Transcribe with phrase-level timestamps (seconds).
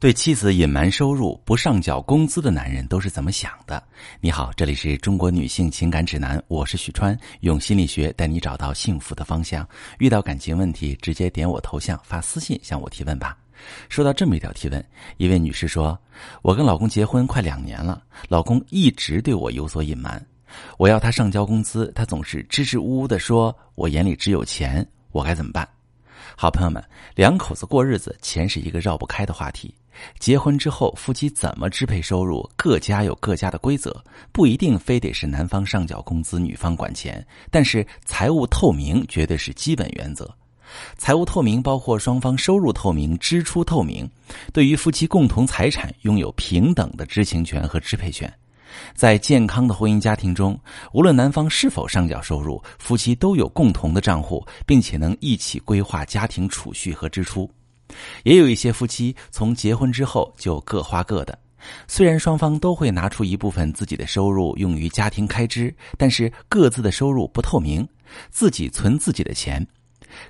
[0.00, 3.82] 对妻子隐瞒收入、不上缴工资的男人都是怎么想的？
[4.18, 9.68] 你好，这里是中国女性情感指南，我是许川，用心理学带你找到幸福的方向。
[9.98, 13.36] 遇到感情问题，直接点我头像发私信向我提问吧。
[13.90, 14.82] 收到这么一条提问，
[15.18, 16.00] 一位女士说
[16.40, 20.24] ：“我跟老公结婚快两年了，老公一直对我有所隐瞒，
[20.78, 25.68] 我要他上交工资，他总是支支吾吾的说，我眼里只有钱，我该怎么办？”
[26.42, 26.82] 好朋友们，
[27.14, 29.74] 两口子过日子，钱是一个绕不开的话题。
[30.18, 37.22] 结婚之后，夫妻怎么支配收入，各家有各家的规则，不一定非得是男方上缴工资，女方管钱。
[37.50, 40.34] 但是财务透明绝对是基本原则。
[40.96, 44.08] 财务透明包括双方收入透明、支出透明，
[44.50, 48.32] 对于夫妻共同财产拥有平等的知情权和支配权。
[48.94, 50.58] 在健康的婚姻家庭中，
[50.92, 57.50] 无论男方是否上缴收入，夫妻都有共同的账户，并且能一起规划家庭储蓄和支出。
[58.22, 61.36] 也有一些夫妻从结婚之后就各花各的，
[61.88, 67.86] 虽然双方都会拿出一部分自己的收入用于家庭开支，但是各自的收入不透明，
[68.30, 69.66] 自己存自己的钱。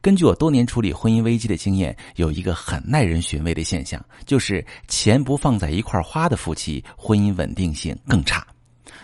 [0.00, 8.46] 根据我多年处理婚姻危机的经验，有一个很耐人寻味的现象，就是钱不放在一块花的夫妻，婚姻稳定性更差。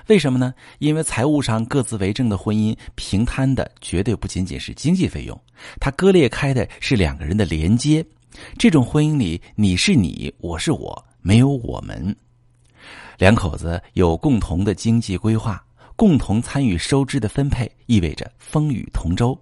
[0.08, 0.52] 为什么呢？
[0.80, 5.40] 因为财务上各自为政的婚姻，平摊的绝对不仅仅是经济费用，
[5.80, 8.04] 它割裂开的是两个人的连接。
[8.58, 12.14] 这种婚姻里，你是你，我是我，没有我们。
[13.16, 15.64] 两口子有共同的经济规划，
[15.96, 19.38] 共同参与收支的分配，意味着风雨同舟。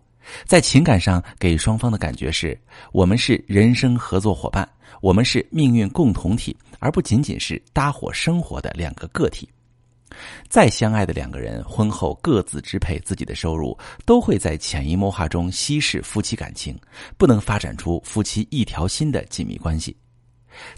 [0.46, 2.58] 在情感上，给双方的感觉是
[2.92, 4.68] 我们是人生合作伙伴，
[5.00, 9.48] 我们是命运共同体，而不仅仅是搭伙生活的两个个体。
[10.46, 16.78] 再相爱的两个人，婚后各自支配自己的收入，都会在潜移默化中稀释夫妻感情，
[17.16, 19.96] 不能发展出夫妻一条心的紧密关系。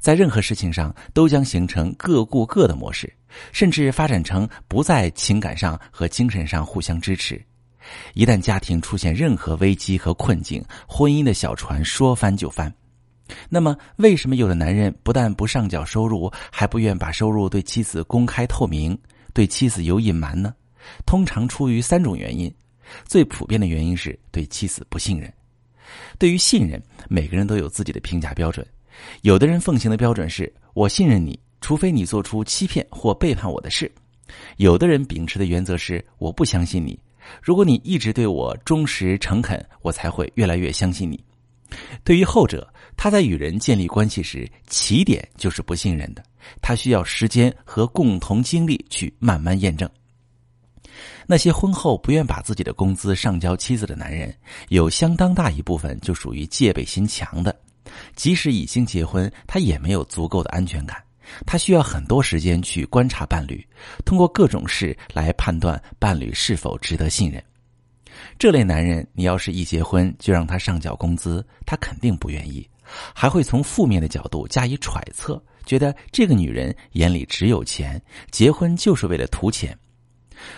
[0.00, 3.12] 在任何事情上，都将形成各顾各的模式，
[3.50, 7.44] 甚至发展成不在情感上和精神上互相支持。
[8.14, 12.72] 一旦家庭出现任何危机和困境，婚姻的小船说翻就翻。
[13.48, 18.96] 那么，为什么有的男人不但不上缴收入，还不愿把收入对妻子公开透明？
[19.33, 20.55] 对妻子有隐瞒呢，
[21.06, 22.55] 通常出于三种原因。
[23.05, 25.33] 最普遍的原因是对妻子不信任。
[26.18, 28.64] 对于信任，每个人都有自己的评价标准。
[29.22, 33.89] 有的人奉行的标准是我信任你，除非你做出欺骗或背叛我的事；
[34.58, 36.96] 有的人秉持的原则是我不相信你，
[37.42, 41.23] 如果你一直对我忠实诚恳，我才会越来越相信你。
[42.05, 46.23] 对于后者，他在与人建立关系时，起点就是不信任的。
[46.61, 49.89] 他需要时间和共同经历去慢慢验证。
[51.27, 54.33] 那些婚后不愿把自己的工资上交妻子的男人，
[54.68, 57.55] 有相当大一部分就属于戒备心强的。
[58.14, 61.02] 即使已经结婚，他也没有足够的安全感。
[61.46, 63.67] 他需要很多时间去观察伴侣，
[64.05, 67.42] 通过各种事来判断伴侣是否值得信任。
[68.39, 72.68] 这类男人，你要是一结婚就让他上缴工资，他肯定不愿意，
[73.14, 75.42] 还会从负面的角度加以揣测。
[75.67, 79.77] 觉得这个女人眼里只有钱，结婚就是为了图钱。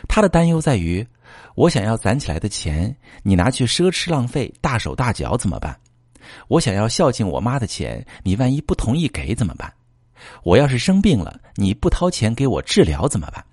[0.08, 1.06] 他的担忧在于：
[1.54, 5.78] 我想要攒起来的钱，你拿去奢侈浪费、大手大脚怎么办？
[6.48, 9.72] 我想要孝敬我妈的钱，你万一不同意给怎么办？
[10.42, 13.44] 我要是生病了，你不掏钱给我治疗怎么办？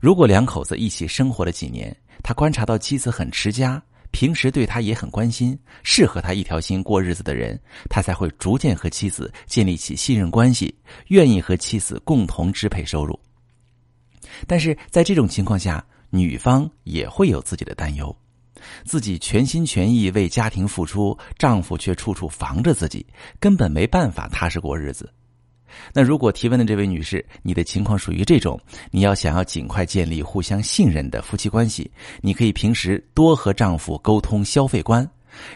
[0.00, 3.82] 如果两口子一起生活了几年，他观察到妻子很持家。
[4.10, 7.60] 平时对他也很关心，是和他一条心过日子的人，
[7.90, 10.72] 他才会逐渐和妻子建立起信任关系，
[11.08, 13.18] 愿意和妻子共同支配收入。
[14.46, 18.16] 但是在这种情况下，女方也会有自己的担忧，
[18.84, 23.04] 自己全心全意为家庭付出，丈夫却处处防着自己，
[23.40, 25.12] 根本没办法踏实过日子。
[25.92, 28.60] 那如果提问的这位女士，你的情况属于这种，
[28.90, 35.08] 你要想要尽快建立互相信任的夫妻关系，你可以平时多和丈夫沟通消费观，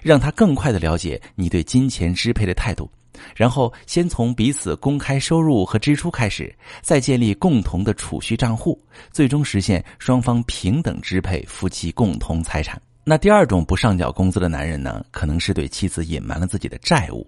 [0.03, 2.91] 让他更快的了解你对金钱支配的态度，
[3.37, 8.81] 然后先从彼此公开收入和支出开始，再建立共同的储蓄账户，
[9.13, 12.81] 最终实现双方平等支配夫妻共同财产。
[13.05, 17.27] 那第二种不上缴工资的男人呢，可能是对妻子隐瞒了自己的债务。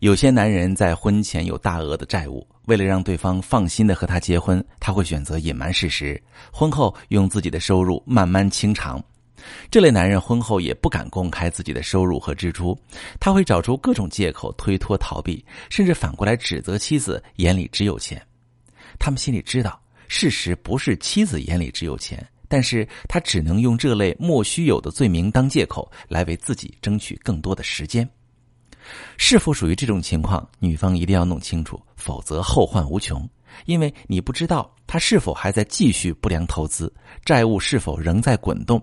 [0.00, 6.20] 有些男人在婚前有大额的债务，为了让对方放心的和他结婚，他会选择隐瞒事实，
[6.52, 9.02] 婚后用自己的收入慢慢清偿。
[9.70, 12.76] 这类男人婚后也不敢公开自己的收入和支出，
[13.20, 18.20] 他会找出各种借口推脱逃避，甚至反过来指责妻子眼里只有钱。
[18.98, 28.08] 他们心里知道，事实不是妻子眼里只有钱，但是他只能用这类莫须有的罪名当借口，来为自己争取更多的时间。
[29.16, 33.28] 是否属于这种情况，女方一定要弄清楚，否则后患无穷。
[33.64, 36.92] 因为你不知道他是否还在继续不良投资，
[37.24, 38.80] 债务是否仍在滚动。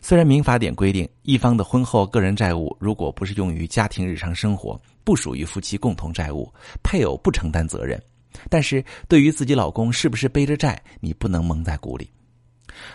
[0.00, 6.52] 虽然民法典规定，一方的婚后个人债务如果不是用于家庭日常生活，不属于夫妻共同债务，
[6.82, 8.00] 配偶不承担责任。
[8.48, 12.10] 但是对于自己老公是不是背着债，你不能蒙在鼓里。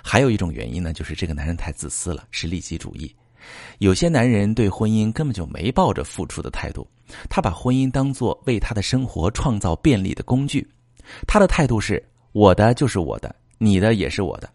[0.01, 3.13] 还有一种原因呢，就是这个男人太自私了，是利己主义。
[3.79, 6.87] 有些男人对婚姻根本就没抱着付出的态度，
[7.29, 10.67] 他把婚姻当作为他的生活创造便利的工具。
[11.27, 14.49] 他的态度是：我的就是我的，你的也是我的。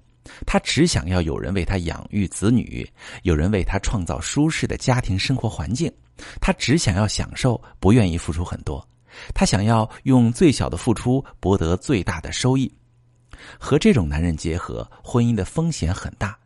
[0.46, 2.87] 他只想要有人为他养育子女，
[3.23, 5.90] 有人为他创造舒适的家庭生活环境。
[6.40, 8.87] 他只想要享受，不愿意付出很多。
[9.35, 12.70] 他想要用最小的付出博得最大的收益。
[13.58, 16.37] 和这种男人结合，婚姻的风险很大，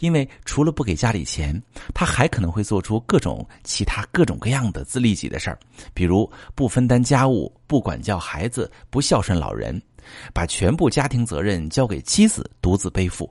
[0.00, 1.60] 因为除了不给家里钱，
[1.94, 5.58] 他还可能会做出各种其他各种各样的自利己的事儿，
[5.94, 9.80] 比如不分担家务、不管教孩子、不孝顺老人。
[10.32, 13.30] 把全部家庭责任交给妻子独自背负，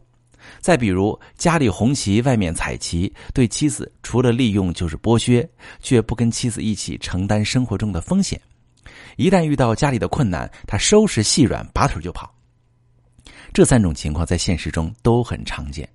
[0.60, 5.50] 再比如家里红旗外面彩旗，对妻子除了利用就是剥削，
[5.80, 8.40] 却不跟妻子一起承担生活中的风险。
[9.16, 12.32] 一旦遇到家里的困难，他收拾细软，拔腿就跑。
[13.52, 15.90] 这三种情况在现实中都很常见。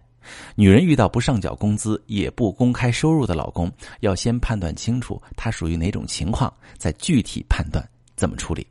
[0.55, 3.71] 女人遇到不上缴工资也不公开收入的老公，
[4.01, 7.87] 要先判断清楚他属于哪种情况，再具体判断
[8.17, 8.67] 怎么处理。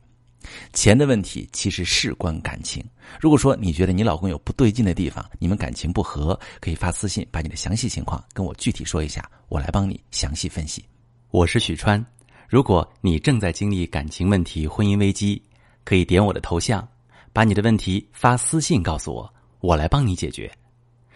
[0.72, 2.84] 钱的问题其实事关感情。
[3.20, 10.84] 如果说你觉得你老公有不对劲的地方，你们感情不和，可以发私信把你的详细情况跟我具体说一下，我来帮你详细分析。
[11.30, 12.04] 我是许川，
[12.48, 15.40] 如果你正在经历感情问题、婚姻危机，
[15.84, 16.86] 可以点我的头像，
[17.32, 20.50] 把你的问题发私信告诉我，我来帮你解决。